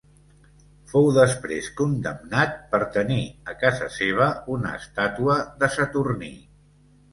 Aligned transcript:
Fou 0.93 1.09
després 1.17 1.67
condemnat 1.81 2.57
per 2.73 2.81
tenir 2.97 3.19
a 3.55 3.57
casa 3.65 3.91
seva 3.99 4.31
una 4.57 4.75
estàtua 4.81 5.39
de 5.63 5.73
Saturní. 5.79 6.35